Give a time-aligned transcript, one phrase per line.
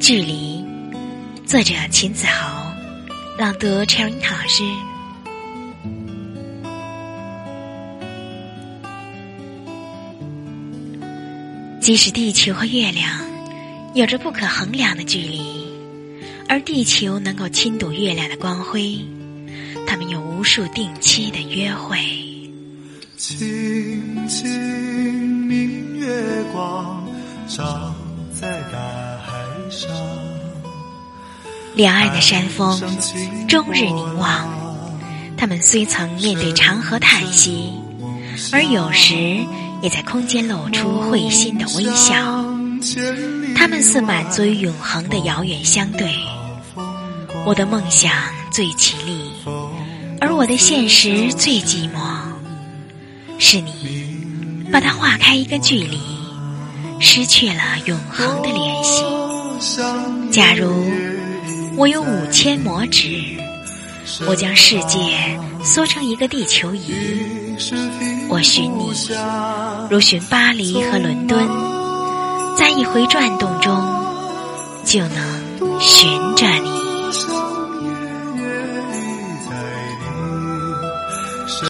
[0.00, 0.64] 距离，
[1.46, 2.72] 作者秦子豪，
[3.38, 4.64] 朗读 c h e r 老师。
[11.80, 13.08] 即使地球和月亮
[13.94, 15.40] 有着不可衡量的距离，
[16.48, 18.98] 而地球能够亲睹月亮的光辉，
[19.86, 21.98] 他们有无数定期的约会。
[27.56, 27.92] 照
[28.32, 28.78] 在大
[29.26, 29.90] 海上，
[31.74, 32.80] 两岸的山峰
[33.48, 34.48] 终日凝望，
[35.36, 37.72] 他们虽曾面对长河叹息，
[38.52, 39.40] 而有时。
[39.82, 42.44] 也在空间露出会心的微笑，
[43.56, 46.14] 他们似满足于永恒的遥远相对。
[47.46, 48.12] 我的梦想
[48.50, 49.22] 最绮丽，
[50.20, 51.98] 而我的现实最寂寞。
[53.38, 55.98] 是你把它划开一个距离，
[57.00, 59.02] 失去了永恒的联系。
[60.30, 60.70] 假如
[61.76, 63.24] 我有五千魔指，
[64.26, 64.98] 我将世界
[65.64, 66.92] 缩成一个地球仪，
[68.28, 68.92] 我寻你。
[69.90, 71.48] 如寻巴黎和伦敦，
[72.56, 73.72] 在一回转动中，
[74.84, 76.79] 就能寻着你。